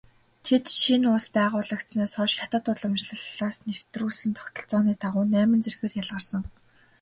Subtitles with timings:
[0.45, 6.43] Тэд шинэ улс байгуулагдсанаас хойш хятад уламжлалаас нэвтрүүлсэн тогтолцооны дагуу найман зэргээр ялгарсан.